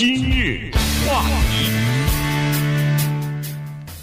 [0.00, 0.70] 今日
[1.06, 1.66] 话题，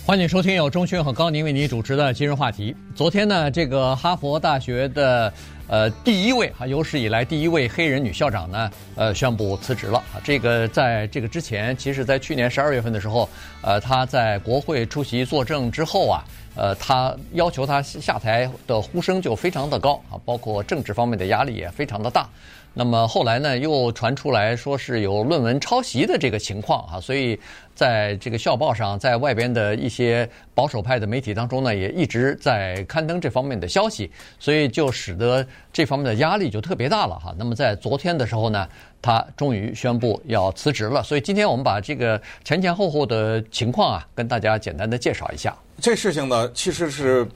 [0.06, 2.76] 欢迎收听由钟迅和高宁为您主持的今日话题。
[2.94, 5.34] 昨天呢，这个哈佛大学的
[5.68, 10.04] 呃第一位哈有史以来第一位黑人女校长呢，呃宣布辞职了。
[10.24, 13.28] 这个在这个之前，其实在去年十二月份的时候，
[13.64, 16.24] 呃她在国会出席作证之后啊。
[16.60, 22.28] 呃，他要求他下台的呼声就非常的高啊，包括政治方面的压力也非常的大。
[22.78, 27.40] 那么后来呢，又传出来说是有论文抄袭的这个情况啊，所以
[27.74, 37.34] 在这个校报上，在外边的一些保守派的媒体当中呢，也一直在刊登这方面的消息，所以就使得这方面的压力就特别大了哈。
[37.36, 38.70] 那么在昨天的时候呢，
[39.02, 41.02] 他终于宣布要辞职了。
[41.02, 45.58] 所以今天我们把这个前前后后的情况啊，跟大家简单的介绍一下。
[45.82, 47.28] 这事情呢，其实是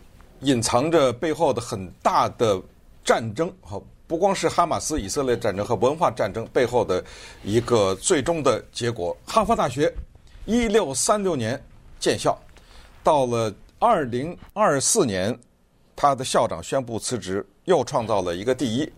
[0.41, 2.61] 隐藏着背后的很大的
[3.03, 3.81] 战争，和
[4.11, 7.01] 不光是哈马斯以色列战争和文化战争背后的
[7.45, 9.15] 一个最终的结果。
[9.25, 9.89] 哈佛大学
[10.43, 11.57] 一六三六年
[11.97, 12.37] 建校，
[13.01, 15.33] 到了二零二四年，
[15.95, 18.91] 他的校长宣布辞职，又创造了一个第一，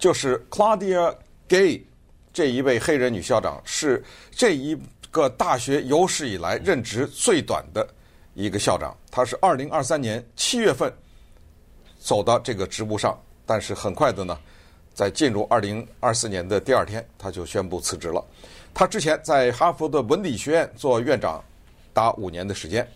[0.00, 1.14] 就是 Claudia
[1.46, 1.86] Gay
[2.32, 4.76] 这一位黑人女校长是这一
[5.12, 7.86] 个大学有史以来任职最短的。
[8.34, 10.92] 一个校长，他是二零二三年七月份
[12.00, 13.16] 走到这个职务上，
[13.50, 14.38] 但是很快的呢，
[14.94, 18.24] 在进入二零二四年的第二天，他就宣布辞职了。
[18.72, 21.42] 他之前在哈佛的文理学院做院长
[21.92, 22.88] 达五年的时间。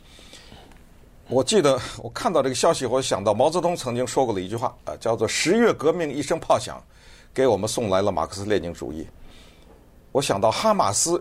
[1.27, 6.81] 我记得我看到这个消息，我想到毛泽东曾经说过的一句话啊，叫做“十月革命一声炮响，
[7.35, 9.05] 给我们送来了马克思列宁主义”。
[10.13, 11.21] 我想到哈马斯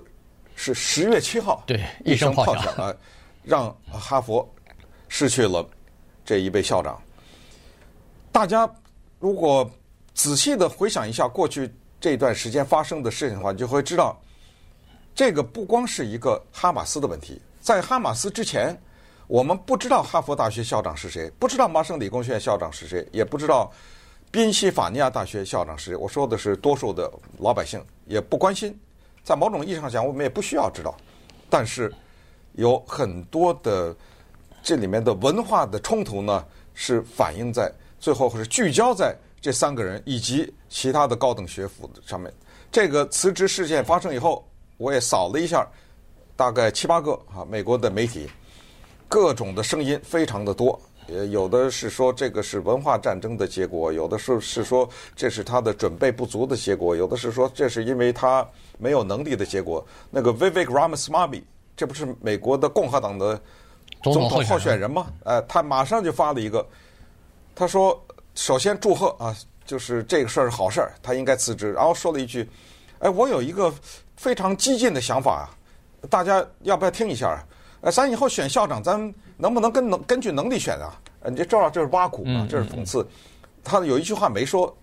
[0.55, 2.93] 是十月七号，对，一声炮响啊。
[3.41, 4.47] 让哈佛
[5.07, 5.67] 失去了
[6.23, 7.01] 这一位校长。
[8.31, 8.71] 大家
[9.23, 9.71] 如果
[10.13, 14.19] 仔细的回想一下过去这段时间发生的事情的话，你就会知道，
[15.15, 17.41] 这个不光是一个哈马斯的问题。
[17.61, 18.77] 在哈马斯之前，
[19.27, 23.71] 我们不知道哈佛大学校长是谁，不知道麻省理工学院校长是谁，也不知道
[24.29, 25.95] 宾夕法尼亚大学校长是谁。
[25.95, 28.77] 我说的是多数的老百姓也不关心。
[29.23, 30.93] 在某种意义上讲，我们也不需要知道。
[31.49, 31.89] 但是。
[32.55, 33.95] 有很多的
[34.61, 36.45] 这里面的文化的冲突呢，
[36.75, 37.73] 是反映在
[38.03, 42.29] 最后，或是聚焦在这三个人以及其他的高等学府上面。
[42.69, 45.65] 这个辞职事件发生以后，我也扫了一下，
[46.35, 48.29] 大概七八个啊，美国的媒体，
[49.07, 50.77] 各种的声音非常的多。
[51.07, 58.45] 也，有的是说这个是文化战争的结果，有的是是说这是他的准备不足的结果，有的是说这是因为他
[58.77, 59.85] 没有能力的结果。
[60.11, 61.41] 那个 Vivek Ramaswamy。
[61.75, 63.41] 这不是美国的共和党的
[64.03, 65.07] 总统候选人吗？
[65.23, 66.63] 呃，他马上就发了一个，
[67.55, 68.01] 他说
[68.35, 72.49] ：“首先祝贺啊，就是这个事儿是好事儿，他应该辞职。”然后说了一句
[72.99, 73.73] ：“哎，我有一个
[74.17, 77.43] 非常激进的想法啊，大家要不要听一下？
[77.81, 80.99] 呃，咱以后选校长，咱能不能跟能根据能力选啊？
[81.25, 83.05] 你这知道这是挖苦嘛，这是讽刺。
[83.63, 84.75] 他有一句话没说，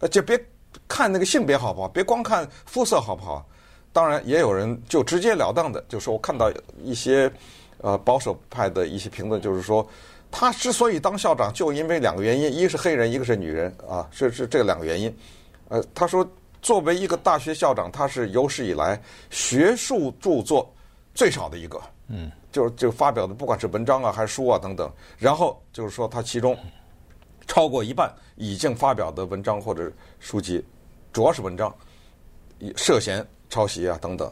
[0.00, 0.38] 呃，就别
[0.86, 3.46] 看那个性别好不好，别光看肤色好不好。”
[3.90, 6.52] 当然，也有人就直截了当的就说，我看到
[6.84, 7.32] 一些
[7.78, 9.84] 呃保守派的一些评论，就是说
[10.30, 15.14] 他之所以当校长，就因为两个原因，一个是黑人，一个是女人啊，是是这两个原因。
[15.68, 16.28] 呃，他说
[16.62, 19.00] 作为一个大学校长，他是有史以来
[19.30, 20.72] 学术著作
[21.14, 26.56] 最少的一个，嗯，就是就发表的不管是文章啊还是书啊等等，然后就是说他其中
[27.46, 29.90] 超过一半已经发表的文章或者
[30.20, 30.64] 书籍，
[31.12, 31.74] 主要是文章，
[32.76, 33.26] 涉嫌。
[33.50, 34.30] 抄袭啊，等等，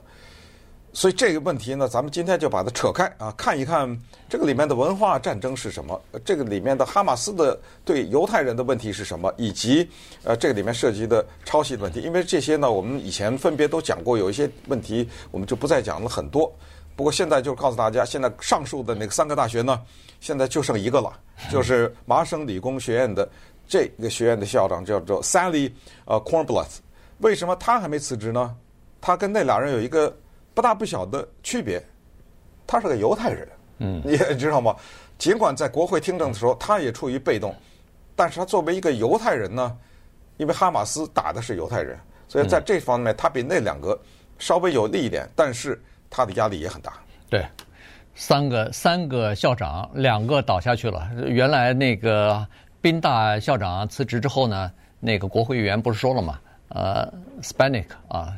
[0.97, 3.87] 所以这个问题呢，咱们今天就把它扯开啊，看一看
[4.31, 9.87] 这个里面的文化战争是什么，这个里面的哈马斯的对犹太人的问题是什么，以及
[10.25, 12.01] 呃这个里面涉及的抄袭的问题。
[12.01, 16.51] 因为这些呢，我们以前分别都讲过，有一些问题我们就不再讲了很多。
[16.97, 19.79] 不过现在就告诉大家，现在上述的那个三个大学呢，
[20.19, 21.13] 现在就剩一个了，
[21.53, 23.29] 就是麻省理工学院的
[23.69, 25.71] 这个学院的校长叫做 Sally
[26.07, 26.79] 呃 Kornbluth，
[27.19, 28.57] 为什么他还没辞职呢？
[28.99, 30.17] 他跟那俩人有一个
[30.57, 31.83] 不大不小的区别，
[32.67, 33.49] 他是个犹太人，
[33.81, 34.75] 嗯， 你也知道吗？
[35.19, 37.55] 尽管在国会听证的时候，他也处于被动，
[38.15, 39.77] 但是他作为一个犹太人呢，
[40.39, 44.01] 因为哈马斯打的是犹太人，所以在这方面他比那两个
[44.39, 46.95] 稍微有利一点，但是他的压力也很大。
[47.29, 47.47] 对，
[48.15, 51.07] 三个三个校长，两个倒下去了。
[51.27, 52.47] 原来那个
[52.81, 56.41] 宾大校长辞职之后呢，那个国会议员不是说了吗？
[56.69, 57.13] 呃
[57.43, 58.35] ，Spanik 啊。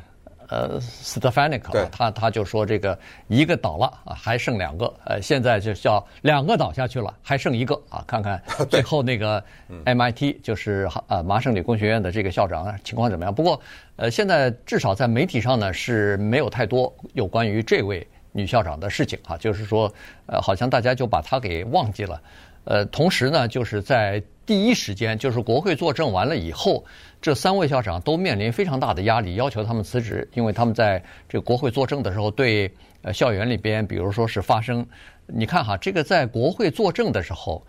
[0.49, 2.97] 呃，Stefanik，对他他就说这个
[3.27, 9.43] 一个倒了啊，还剩两个，呃，现在就叫两个倒下去了，还剩一个啊，看看 最后那个
[9.85, 13.33] MIT 就是呃麻省理工学院的这个校长情况怎么样？
[13.33, 13.59] 不过
[13.95, 19.91] 呃，现在至少在媒体上呢是没有太多有关于这位女校长的事情啊，就是说
[20.25, 22.21] 呃，好像大家就把她给忘记了。
[22.65, 26.83] 呃，同时呢，就是在第一时间，就是国会作证完了以后，
[27.21, 32.67] 这三位校长都面临非常大的压力，要求他们辞职，因为他们在这国会作证的时候，对
[33.03, 34.83] 呃校园里边，比如说是发生，
[35.27, 37.63] 你看哈，这个在国会作证的时候，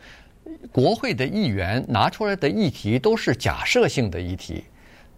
[0.72, 4.64] 国会的议员拿出来的议题都是假设性的议题。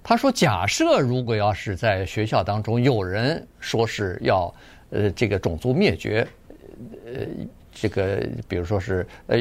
[0.02, 4.52] 他说，假设如果要是在学校当中有人说是要
[4.90, 6.26] 呃这个种族灭绝，
[7.06, 7.24] 呃。
[7.82, 9.36] 这个，比如说是呃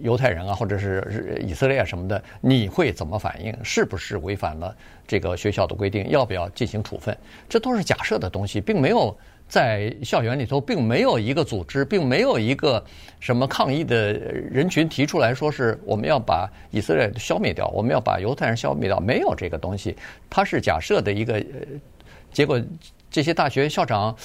[0.00, 3.52] 犹太人啊，或者是以色列什么的，你会怎么反应？
[3.64, 4.72] 是不是违反了
[5.08, 6.08] 这个学校的规定？
[6.10, 7.16] 要不要进行处分？
[7.48, 9.12] 这都是假设的东西，并没有
[9.48, 12.80] 在校园里头，并没有一个组织，并没有一个
[13.18, 19.96] 什么抗议的人群提出来说是我们要把以色列消灭掉，我们要把犹太人消灭掉，没有这个东西，
[20.30, 21.44] 它是假设的一个
[22.32, 22.62] 结果。
[23.10, 24.16] 这些大学校长。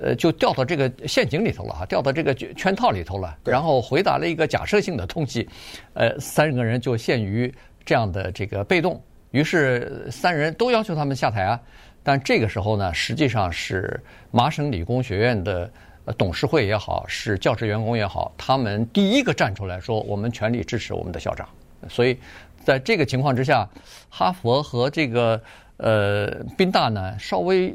[0.00, 3.36] 呃，就掉到这个陷阱里头了哈，掉到这个圈套里头了。
[3.44, 5.46] 然后回答了一个假设性的东西，
[5.92, 7.52] 呃，三个人就陷于
[7.84, 8.98] 这样的这个被动。
[9.32, 11.60] 于是三人都要求他们下台啊。
[12.02, 15.70] 但这个时候呢，实际上是麻省理工学院的
[16.16, 21.46] 董事会也好，是教职员工也好，他们第一个站出来说，我们全力支持我们的校长。
[21.88, 22.18] 所以
[22.64, 23.68] 在这个情况之下，
[24.08, 25.40] 哈佛和这个
[25.76, 27.74] 呃宾大呢，稍微。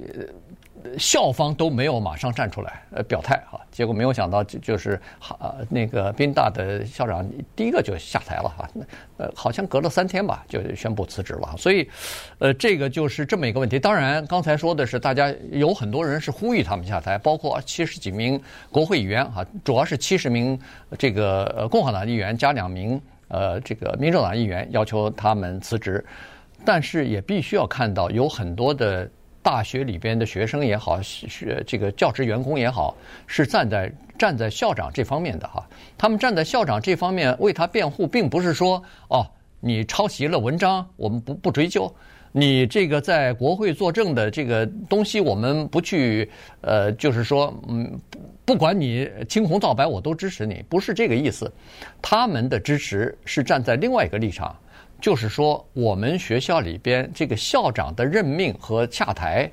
[0.98, 8.70] 校方都没有马上站出来呃表态哈，结果没有想到就就是哈那个宾大的校长第一个就下台了哈，
[9.18, 11.90] 呃好像隔了三天吧就宣布辞职了，所以
[12.40, 13.80] 呃这个就是这么一个问题。
[13.80, 18.40] 当然刚才说的是大家有很多人是呼吁他们下台，包括七十几名
[18.72, 20.60] 国会议员哈，主要是七十名
[20.98, 26.06] 这个共和党议员加两名呃这个民主党议员要求他们辞职，
[26.64, 29.10] 但是也必须要看到有很多的。
[29.48, 32.94] 大学里边的学生也好，学这个教职员工也好，
[33.28, 33.90] 是站在
[34.20, 35.66] 站在校长这方面的哈。
[35.98, 39.26] 他们站在校长这方面为他辩护，并不是说哦，
[39.62, 41.90] 你抄袭了文章，我们不不追究；
[42.34, 46.30] 你这个在国会作证的这个东西，我们不去
[46.60, 47.98] 呃，就是说嗯，
[48.44, 51.50] 不管你青红皂白，我都支持你，不是这个意思。
[52.02, 54.54] 他们的支持是站在另外一个立场。
[55.00, 59.50] 就是说，我们学校里边这个校长的任命和下台，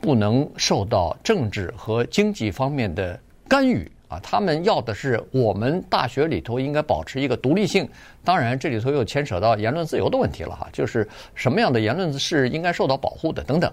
[0.00, 3.18] 不能受到政治和经济方面的
[3.48, 4.20] 干预啊。
[4.22, 7.88] 他们要的是我们大学里头应该保持一个独立性。
[8.22, 13.72] 当然，这里头又牵扯到言论自由的问题了哈，就是什么样的言论是应该受到保护的等等。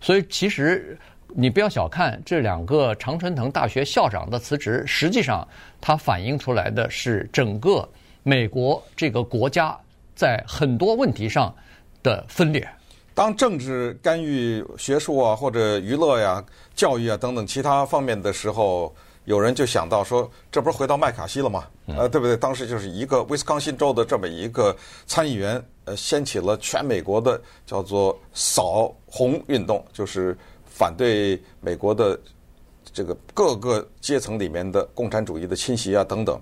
[0.00, 0.98] 所以，其实
[1.28, 5.46] 你不要小看这两个常春藤大学校长的辞职，实际上
[5.80, 7.88] 它反映出来的是整个
[8.22, 9.74] 美国这个国家。
[10.18, 11.54] 在很多问题上
[12.02, 12.68] 的分裂，
[13.14, 16.44] 当政治干预学术啊，或者娱乐呀、
[16.74, 18.92] 教育啊等等其他方面的时候，
[19.26, 21.68] 有人就想到说，这不是回到麦卡锡了吗？
[21.86, 22.36] 呃，对不对？
[22.36, 24.76] 当时就是一个威斯康辛州的这么一个
[25.06, 32.18] 参议员，呃，掀起了全美国的叫做“扫红运动”，就是反对美国的
[32.92, 36.40] 这个各个阶层里面的共产主义的侵袭啊等等。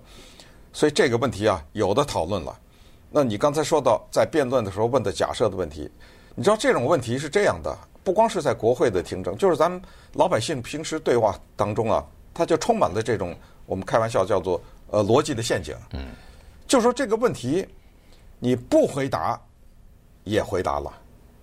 [0.73, 2.59] 所以这个问题啊，有的讨论了。
[3.17, 5.91] 那你刚才说到在辩论的时候问的假设的问题，
[6.35, 7.75] 你知道这种问题是这样的，
[8.05, 9.81] 不光是在国会的听证，就是咱们
[10.13, 12.05] 老百姓平时对话当中啊，
[12.35, 15.75] 它就充满了这种我们开玩笑叫做呃逻辑的陷阱。
[15.95, 16.09] 嗯，
[16.69, 17.67] 就说这个问题
[18.39, 19.41] 你不回答
[20.25, 20.93] 也回答了，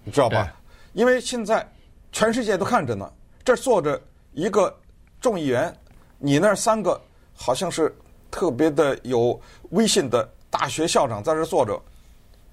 [0.04, 0.56] 你知道吧？
[0.94, 1.68] 因为现在
[2.12, 3.12] 全世界都看着呢，
[3.44, 4.00] 这坐着
[4.34, 4.72] 一个
[5.20, 5.76] 众议员，
[6.20, 7.02] 你那三个
[7.34, 7.92] 好像是
[8.30, 10.30] 特别的有威信的。
[10.54, 11.82] 大学校长在这坐着，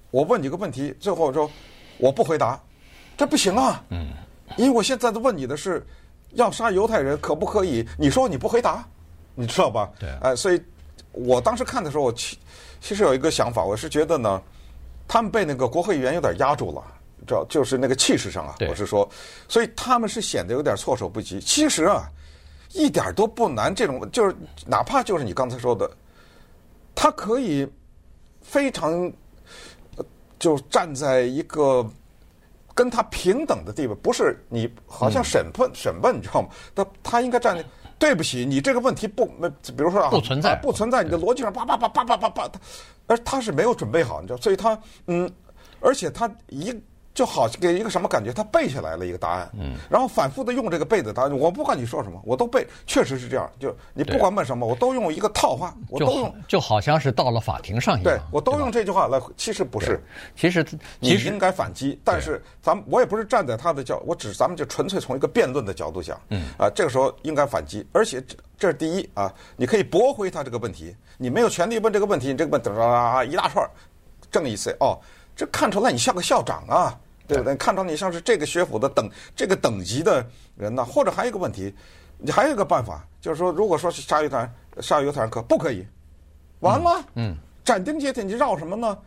[0.09, 1.47] 我问你个问题，最后说
[1.99, 2.59] 我不回答，
[3.15, 3.83] 这不行啊。
[3.89, 4.07] 嗯，
[4.57, 5.85] 因为我现在都问你的是
[6.31, 7.87] 要杀犹太人可不可以？
[7.99, 8.83] 你说你不回答，
[9.35, 9.87] 你知道吧？
[9.99, 10.09] 对。
[10.23, 10.59] 哎，所以
[11.11, 12.39] 我当时看的时候，我其
[12.79, 14.41] 其实有一个想法，我是觉得呢，
[15.07, 16.83] 他们被那个国会议员有点压住了，
[17.27, 19.07] 知道就是那个气势上啊，我是说，
[19.47, 21.39] 所以他们是显得有点措手不及。
[21.39, 22.09] 其实啊，
[22.73, 25.87] 一点都不难，这种就是哪怕就是你刚才说的，
[26.95, 27.71] 他可以。
[28.41, 29.11] 非常，
[30.37, 31.87] 就站在一个
[32.73, 36.49] 跟他平等的地位，不是你好像审判、嗯、审问，你知道吗？
[36.75, 37.63] 他他应该站在，
[37.99, 42.51] 对不起，你这个问题不，比如说啊，不存在，不存在，你的逻辑上叭叭叭叭叭叭叭，
[43.07, 45.31] 而他是没有准备好，你知道，所以他嗯，
[45.79, 46.73] 而且他一
[47.13, 48.31] 就好给一个什么感觉？
[48.31, 51.37] 他背下来了一个答案，嗯，然后反复的用这个背的答案。
[51.37, 53.49] 我不管你说什么，我都背，确实是这样。
[53.59, 58.15] 就你不管问什么，我都用一个套话，我都用，就好像是到了法庭上一样。
[58.15, 59.19] 对，我都用这句话来。
[59.35, 60.01] 其实不是，
[60.35, 60.65] 其实
[60.99, 73.69] 你应该反击，但是咱们我也不是站在他的角，我只咱们就纯粹从一个辩论的角度讲，嗯，啊，这个时候应该反击，而且这这是第一啊，你可以驳回他这个问题，你没有权利问这个问题，你这个问题啊一大串，
[74.31, 74.97] 正意思哦。
[75.35, 77.55] 这看出来你像个校长啊，对不对？
[77.55, 80.83] 看出来你像是这个学府的等这个等级的人呢。
[80.83, 81.73] 或者还有一个问题，
[82.17, 85.85] 你还有一个办法，就是说，如果说是鲨鱼团鲨鱼团可不可以，
[86.59, 88.97] 完了，嗯，斩钉截铁，你绕什么呢？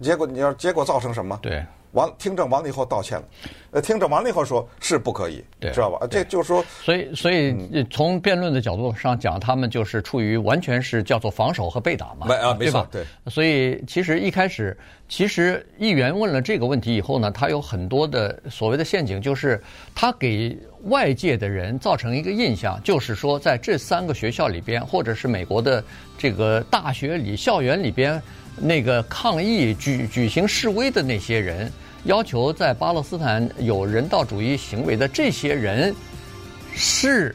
[0.00, 1.38] 结果你要结果造成什么？
[1.42, 1.64] 对。
[1.92, 3.24] 完听证完了以后道歉了，
[3.72, 6.06] 呃，听证完了以后说是不可以，知道吧？
[6.10, 13.04] 这就是说，所以所以从辩论的角度上讲，他们就是处于完全是叫做防守和被打嘛，没啊，没错，对。
[13.26, 14.76] 所以其实一开始，
[15.08, 19.62] 其实议员问了这个问题以后呢，他有很多的所谓的陷阱，就是
[19.94, 25.84] 他给外界的人造成一个印象，就是说在这三个学校里边，或者是美国的
[26.16, 28.20] 这个大学里校园里边。
[28.56, 31.70] 那个抗议举举行示威的那些人，
[32.04, 35.94] 要求在巴勒斯坦有人道主义行为的这些人，
[36.72, 37.34] 是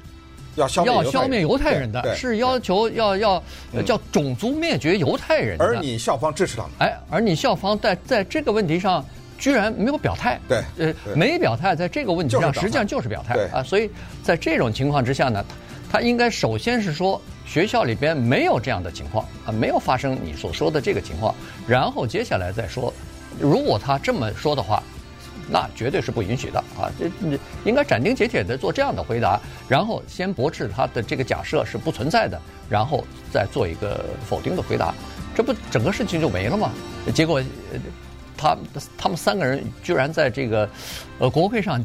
[0.56, 3.44] 要消要消灭犹太人的，是要求要要
[3.86, 5.66] 叫种族灭绝犹太人的。
[5.66, 9.06] 而你校方支持他们，哎，而你校方在在这个问题上
[9.38, 13.62] 居然没有表态，对，呃，没表态，在这个问题上实际上就是表态啊。
[13.64, 13.90] 所以
[14.24, 15.44] 在这种情况之下呢，
[15.92, 17.22] 他应该首先是说。
[17.48, 21.34] 学校里边没有这样的情况啊，没有发生你所说的这个情况。
[21.66, 22.94] 然后接下来再说，
[23.40, 24.84] 如果他这么说的话，
[25.50, 26.92] 那绝对是不允许的啊！
[27.00, 27.10] 这
[27.64, 29.40] 应该斩钉截铁的做这样的回答，
[29.70, 32.38] 然后先驳斥他的这个假设是不存在的，
[32.70, 34.94] 然后再做一个否定的回答，
[35.34, 36.72] 这不整个事情就没了吗？
[37.16, 37.42] 结果，
[38.36, 38.58] 他
[38.98, 40.70] 他们三个人居然在这个
[41.18, 41.82] 呃国会上，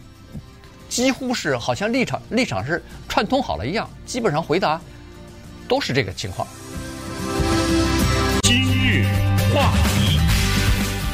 [0.89, 4.81] 几乎是好像立场立场是串通好了一样，基本上回答。
[5.73, 6.47] 都是这个情况。
[8.43, 9.07] 今日
[9.55, 10.19] 话题，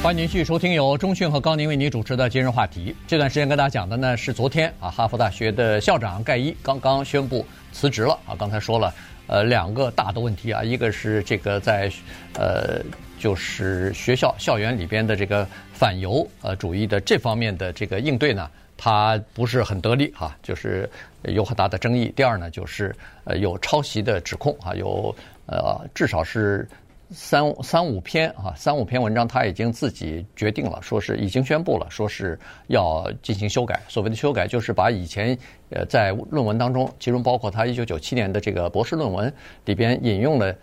[0.02, 2.92] 欢迎您继续收听由中讯和高宁为您主持的今日话题。
[3.06, 8.34] 这段时间跟大家讲的呢是昨天啊，哈佛大学的校长盖伊刚刚宣布辞职了啊。
[8.36, 8.92] 刚才说了，
[9.28, 11.88] 呃，两个大的问题啊，一个是这个在
[12.34, 12.82] 呃，
[13.16, 15.46] 就是学校校园里边的这个
[15.78, 18.50] 反犹呃主义的这方面的这个应对呢。
[18.80, 20.88] 他不是很得力哈，就是
[21.22, 22.12] 有很大的争议。
[22.14, 22.94] 第二呢，就是
[23.24, 25.12] 呃有抄袭的指控啊，有
[25.46, 26.64] 呃至少是
[27.10, 33.82] 三三五篇啊，三五篇文章他已经自己决定了，说是已经宣布了，说是要进行修改。
[33.88, 35.36] 所谓的修改，就是把以前
[35.70, 39.32] 呃在论文当中，其中包括他一九九七年的这个博士论文
[39.64, 40.54] 里边引用了。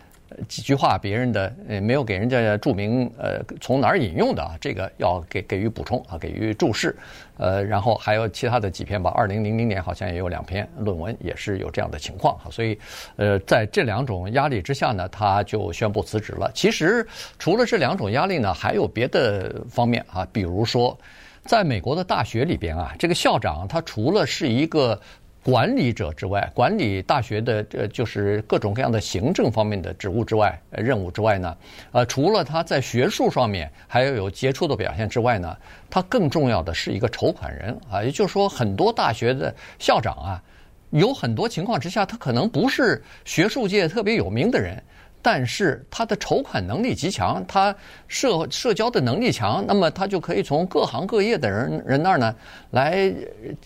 [0.47, 6.95] 几句话，别人的呃没有给人家注明呃从哪儿引用的啊，这个要给给予补充啊，给予注释，
[7.37, 9.11] 呃，然后还有其他的几篇吧。
[9.15, 12.77] 二零零零年好像也有两篇论文也是有这样的情况哈，所以
[13.15, 16.51] 呃在这两种压力之下呢，他就宣布辞职了。
[16.53, 17.07] 其实
[17.39, 20.97] 除了这两种压力呢，还有别的方面啊，比如说
[21.45, 24.99] 在美国的大学里边啊，这个校长他除了是一个。
[25.45, 31.55] 管理者之外，管理大学的呃，就是各种各样的行政方面的职务之外，呃，任务之外呢，
[31.91, 35.55] 呃，除了他在学术上面还要有杰出的表现之外呢，
[35.87, 40.43] 他更重要的是一个筹款人啊，也就是说，很多大学的校长啊，
[40.89, 44.81] 有很多情况之下，他可能不是学术界特别有名的人。
[45.27, 47.75] 但是他的筹款能力极强，他
[48.07, 52.35] 社社交的能力强，那么他就可以从各行各业的人人那儿呢，
[52.69, 53.11] 来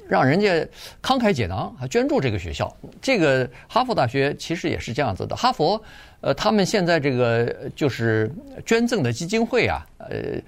[0.08, 0.66] 让人家
[1.04, 2.74] 慷慨解囊啊，捐助这个学校。
[3.01, 5.36] 这个哈佛大学其实也是这样子的。
[5.36, 5.82] 哈佛，
[6.22, 8.32] 呃，他们现在这个就是
[8.66, 10.39] 捐赠的基金会啊，呃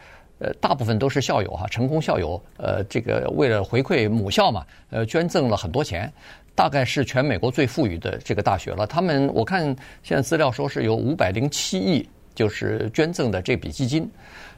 [0.41, 6.12] 呃，大部分都是校友哈，成功校友，呃，这个为了回馈母校嘛，呃，捐赠了很多钱。
[6.53, 8.86] 大概是全美国最富裕的这个大学了。
[8.86, 9.63] 他们我看
[10.03, 14.07] 现在资料说是有五百零七亿，就是捐赠的这笔基金。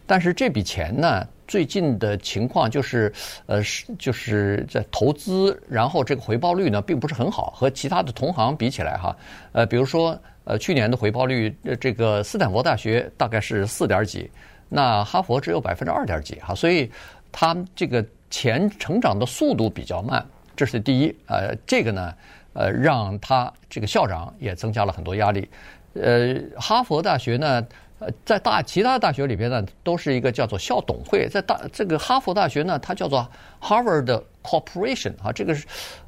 [0.07, 3.13] 但是这笔钱呢，最近的情况就是，
[3.45, 9.15] 呃，是就是在投资，然后这个回报率呢，并不是很好，和其他的同行比起来哈。
[9.51, 14.29] 呃，比如说，呃，去年的回报率，这个斯坦福大学大概是四点几，
[14.73, 16.91] 那哈佛只有百分之二点几哈，所以
[17.31, 20.25] 它这个钱成长的速度比较慢。
[20.55, 22.13] 这是第一，呃，这个呢，
[22.53, 25.47] 呃，让他这个校长也增加了很多压力。
[25.93, 27.63] 呃，哈佛大学呢，
[28.05, 31.27] 呃，在大其他大学里边呢，都是一个叫做校董会。
[31.29, 33.27] 在大这个哈佛大学呢，它叫做
[33.61, 35.65] Harvard Corporation 啊，这个是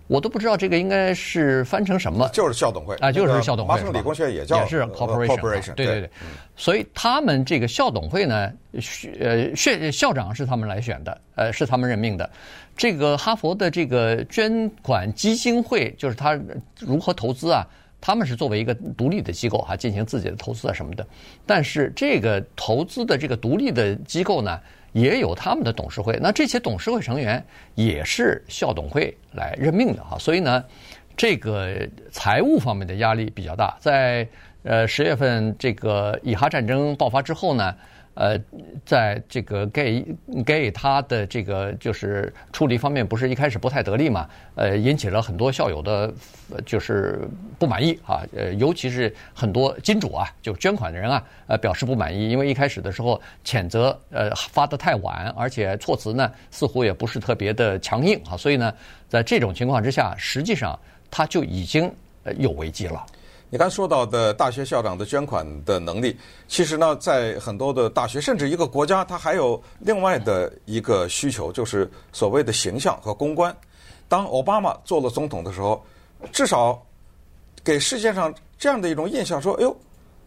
[0.08, 3.74] 我都不知道这个应该是翻成什么，就是校董会啊，就是校董会。
[3.74, 6.10] 麻省理工学院也叫也是 Corporation，, corporation 对对对。
[6.56, 8.52] 所以他们这个校董会呢，
[9.20, 12.30] 呃，选校长是他们来选的，呃，是他们任命的。
[12.78, 16.38] 这个哈佛的这个捐款基金会，就是他
[16.80, 17.66] 如何投资啊？
[18.06, 21.04] 他们是作为一个独立的机构哈，进行自己的投资啊什么的。
[21.44, 24.60] 但是这个投资的这个独立的机构呢，
[24.94, 26.16] 也有他们的董事会。
[26.22, 27.44] 那这些董事会成员
[27.74, 30.20] 也是校董会来任命的哈。
[30.20, 30.64] 所以呢，
[31.18, 31.76] 这个
[32.12, 33.76] 财务方面的压力比较大。
[33.80, 34.28] 在
[34.62, 37.76] 呃十月份这个以哈战争爆发之后呢。
[38.15, 38.39] 呃，
[38.86, 40.05] 在这个给
[40.45, 44.27] 给他的这个就是处理方面，不是一开始不太得力嘛？
[44.55, 46.13] 呃，引起了很多校友的，
[46.65, 47.27] 就是
[47.60, 48.24] 不满意啊。
[48.36, 58.38] 呃，尤其是很多金主啊，就捐款的人啊，呃，表示不满意，因为一开始的时候谴责呃发得太晚，而且措辞呢似乎也不是特别的强硬啊。
[58.38, 58.74] 所以呢，
[59.10, 60.79] 在这种情况之下，实际上
[61.12, 61.91] 他就已经
[62.38, 63.05] 有危机了。
[63.50, 73.56] 你刚说到的大学校长的捐款的能力，其实呢，在很多的大学，甚至一个国家，它还有另外的一个需求，就是所谓的形象和公关。
[74.08, 75.84] 当奥巴马做了总统的时候，
[76.32, 76.82] 至少
[77.64, 79.75] 给世界上这样的一种印象，说：“哎呦，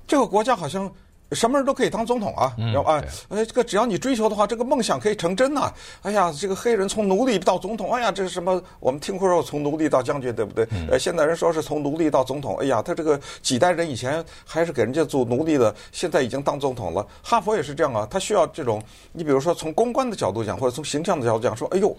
[0.07, 0.91] 这个国家好像……”
[1.33, 2.57] 什么人都可以当总统啊！
[2.73, 5.71] 要啊，哎，这个只要你追求的话，这个梦想可以成真呐！
[6.01, 8.63] 哎呀，这个黑人从奴隶到总统，哎呀，这是什么？
[8.81, 10.67] 我们听说从奴隶到将军，对不对？
[10.91, 17.07] 呃，现在人说是从奴隶到总统，哎呀，他这个几代人以前还是给人家做奴隶的，现在已经当总统了。
[17.23, 18.83] 哈佛也是这样啊，他需要这种。
[19.13, 21.95] 你比如说从公关的角度讲，或者从形象的角度讲，说，哎呦，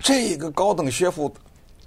[0.00, 1.34] 这个高等学府。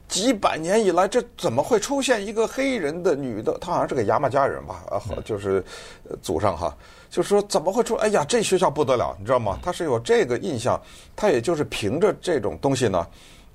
[0.09, 3.55] 几百年以来，这怎么会出现一个黑人的女的？
[3.61, 4.83] 她好像是个牙买加人吧？
[4.89, 5.63] 啊，就是
[6.21, 6.75] 祖上哈，
[7.09, 7.95] 就是说怎么会出？
[7.95, 9.59] 哎呀，这学校不得了，你知道吗？
[9.61, 10.81] 他是有这个印象，
[11.15, 13.07] 他也就是凭着这种东西呢，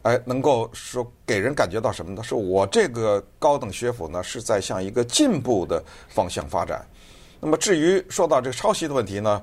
[0.03, 2.23] 哎，能够说给人感觉到什么呢？
[2.23, 6.87] 是我这个高等学府呢是在向一个进步的方向发展。
[7.41, 9.43] 那么至于说到这个抄袭的问题呢，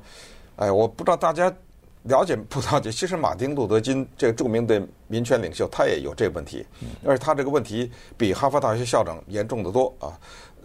[0.55, 1.53] 哎，我不知道大家。
[2.03, 2.91] 了解不了解？
[2.91, 6.65] 其实马丁·路德·金这个著名的民权领袖，他也有这个问题，
[7.05, 10.17] 而且他这个问题比哈佛大学校长严重得多啊。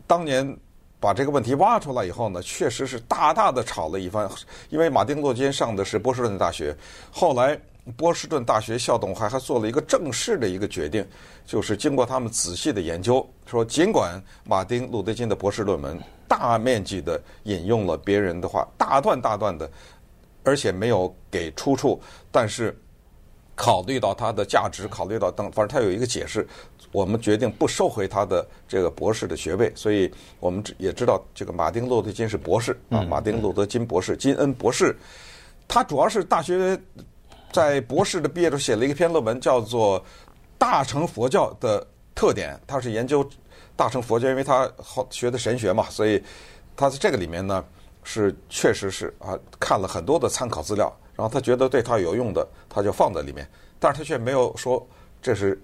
[0.06, 0.56] 当年
[0.98, 4.26] 把这个问题挖出来以后呢，确实是大大的吵了一番。
[4.70, 6.74] 因为马丁·路德·金上的是波士顿大学，
[7.10, 7.58] 后来
[7.98, 11.06] 波士顿大学校董还还做了一个正式的一个决定，
[11.44, 19.70] 就是经过他们仔细的研究，说尽管马丁·路德·金的博士论文大面积的引用了别人的话，大段大段的。
[20.46, 22.72] 而且没有给出处，但是
[23.56, 26.46] 考虑到它的价值，考虑到等，反正他有一个解释，
[26.92, 29.72] 我们决定不收回他的这个博士的学位。
[29.74, 34.96] 所以我们也知道，这个马丁·路德·金是博士啊，马丁·路德·金博士，金恩博士，
[35.66, 36.80] 他主要是大学
[37.50, 40.00] 在博士的毕业的时候写了一篇论文，叫做
[40.58, 43.28] 《大乘佛教的特点》，他是研究
[43.74, 46.22] 大乘佛教，因为他好学的神学嘛，所以
[46.76, 47.64] 他在这个里面呢。
[48.08, 53.44] 是，确实是啊，看了很多的参考资料，然后他觉得对他有用的，他就放在里面，
[53.80, 54.86] 但是他却没有说
[55.20, 55.60] 这是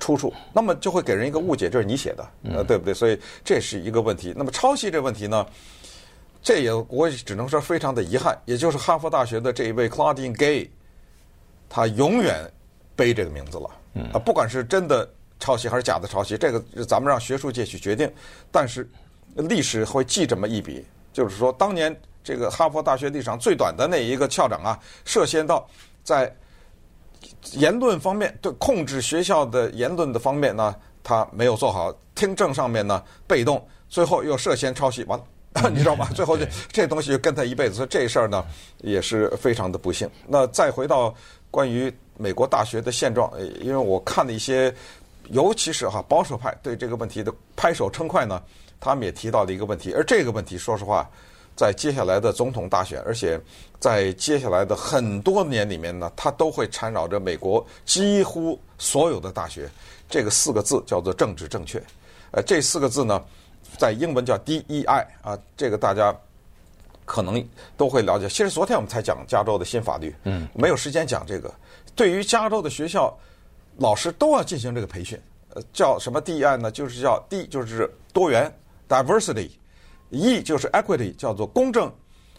[0.00, 2.92] 出处，那么就会给人一个误解，这是你写的，呃，对不对？
[2.92, 4.34] 所以这是一个问题。
[4.36, 5.46] 那么抄袭这个问题呢，
[6.42, 10.68] 这也我也只能说非常的遗憾，也就是哈佛大学的这一位 Claudine Gay，
[11.68, 12.50] 他永远
[12.96, 13.70] 背这个名字了，
[14.12, 18.12] 啊，不管是真的抄袭还是假的抄袭，这个咱们让学术界去决定，
[18.50, 18.90] 但是
[19.36, 20.84] 历史会记这么一笔。
[21.14, 25.66] 就是说，当年这个哈佛大学历史上最短的那一个校长啊，涉嫌到
[26.02, 26.30] 在
[27.52, 35.24] 言论方面对控制学校的言论的方面呢，他没有做好，听证上面呢被动，最后又涉嫌抄袭，完了，
[35.70, 36.08] 你知道吗？
[36.16, 38.44] 最后这这东西就跟他一辈子，所以这事儿呢
[38.78, 40.10] 也是非常的不幸。
[40.26, 41.14] 那再回到
[41.50, 44.74] 关于美国大学的现状，因为我看了一些，
[45.30, 48.42] 尤其是哈保守派对这个问题的拍手称快呢。
[48.80, 51.08] 他们也提到了一个问题，而这个问题，说实话，
[51.56, 53.40] 在接下来的总统大选，而且
[53.78, 59.70] 在接下来的很多年里面呢，它都会缠绕着美国几乎所有的大学。
[60.08, 61.82] 这个四个字叫做政治正确。
[62.32, 63.22] 呃，这四个字呢，
[63.78, 66.14] 在英文叫 DEI 啊，这个大家
[67.04, 67.42] 可能
[67.76, 68.28] 都会了解。
[68.28, 71.52] 其实昨天我们才讲加州的新法律，嗯，没有时间讲这个。
[71.94, 73.16] 对于加州的学校，
[73.78, 75.18] 老师都要进行这个培训。
[75.54, 76.70] 呃，叫什么 DEI 呢？
[76.70, 78.52] 就是叫 D，就是多元。
[78.94, 81.92] Diversity，E 就是 equity，叫做公正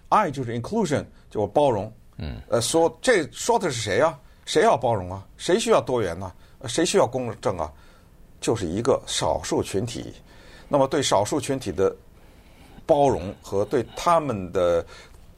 [0.08, 1.92] ；I 就是 inclusion，就包容。
[2.18, 4.18] 嗯，呃，说这说的是谁呀？
[4.46, 5.28] 谁要包容啊？
[5.36, 6.32] 谁需要多元呢？
[6.66, 7.70] 谁需要公正啊？
[8.40, 10.14] 就是一个少数群体。
[10.70, 11.94] 那么对少数群体的
[12.86, 14.86] 包容和对他们的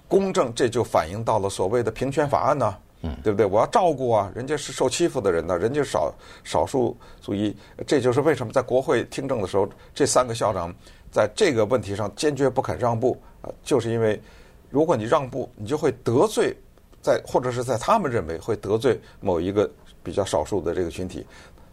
[0.07, 3.45] 公正，这就反映到了所谓的平权法案呢、啊，嗯，对不对？
[3.45, 7.55] 我要照顾啊，人家是受欺负的人呢、啊，人家少少数族裔，
[7.87, 10.73] 这就是为什么在国会听证的时候，这三个校长
[11.11, 14.21] 在这个问题上坚决不肯让步啊，就是因为
[14.69, 16.55] 如果你让步，你就会得罪
[17.01, 19.69] 在或者是在他们认为会得罪某一个
[20.03, 21.25] 比较少数的这个群体，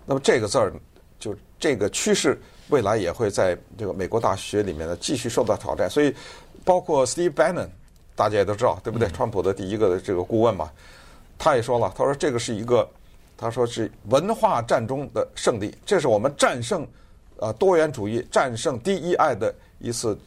[0.06, 0.72] 那么这个字儿
[1.18, 2.38] 就这个趋势。
[2.70, 6.14] 未来也会在这个美国大学里面呢继续受到挑战，所以
[6.64, 7.68] 包括 Steve Bannon，
[8.16, 9.06] 大家也都知道，对不对？
[9.08, 10.70] 川普的第一个的这个顾问嘛，
[11.36, 12.88] 他也说了，他说这个是一个，
[13.36, 16.88] 他说是文化战中的胜利，这是我们战胜
[17.38, 20.18] 呃多元主义、战胜 DEI 的一次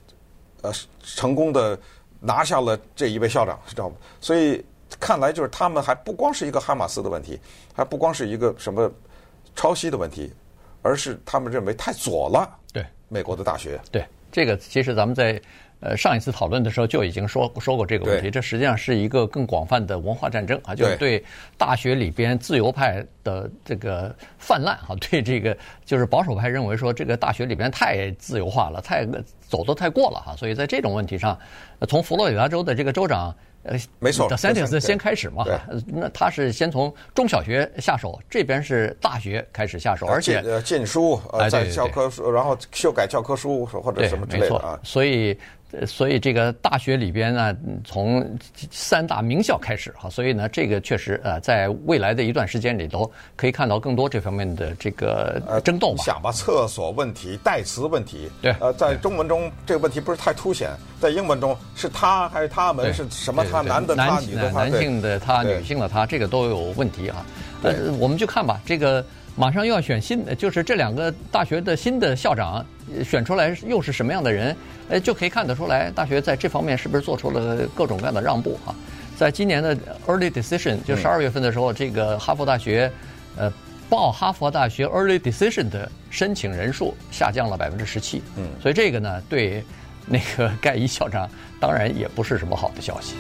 [0.62, 1.78] 呃成功的
[2.20, 3.96] 拿下了这一位校长，知道吗？
[4.22, 4.63] 所以
[5.00, 7.39] 看来就是他们还不光是一个哈马斯的问题，
[7.74, 8.91] 还不光是一个什么
[9.56, 10.32] 抄袭的问题。
[10.84, 12.50] 而是他们认为太左了。
[12.72, 13.78] 对，美国的大学。
[13.91, 15.41] 对，这个其实咱们在
[15.80, 18.32] 呃上一次讨论的时候就已经说说过这个问题。
[18.32, 21.24] 这实际上是一个更广泛的文化战争啊，就是对
[21.58, 29.06] 大学里边自由派的这个泛滥啊，对这个就是保守派认为说这个大学里边太自由化了，太
[29.48, 30.36] 走得太过了哈。
[30.36, 31.38] 所以在这种问题上，
[31.88, 33.36] 从佛罗里达州的这个州长。
[33.63, 35.44] 呃，没错，DeSantis 先开始嘛，
[35.88, 45.38] 那他是先从中小学下手，这边是大学开始下手，而且呃禁书，呃在教科书，然后修改教科书或者什么之类的啊，所以。
[45.86, 48.25] 所以这个大学里边呢，从
[48.71, 56.03] 三大名校开始哈，所以呢，这个确实呃，在未来的一段时间里头，可以看到更多这方面的这个争斗吧。
[56.06, 67.25] 想吧，厕所问题、代词问题，对，呃，在中文中这个问题不是太凸显，在英文中是他还是他们是什么他男的他女的他，男性的他女性的他，这个都有问题啊。
[67.63, 69.03] 呃，我们就看吧，这个。
[69.38, 72.65] 马上又要选新的，就是这两个大学的新的校长
[73.06, 74.56] 选出来又是什么样的人？
[74.89, 78.73] 呃，就可以看得出来，大学在这方面是不是做出了各种各样的让步啊？
[79.15, 82.91] 在今年的 Early Decision，就十二月份的时候，这个哈佛大学，
[83.36, 83.52] 呃，
[83.89, 88.23] 报哈佛大学 Early Decision 的申请人数下降了百分之十七。
[88.38, 89.63] 嗯，所以这个呢，对
[90.06, 93.15] 那个盖伊校长当然也不是什么好的消息。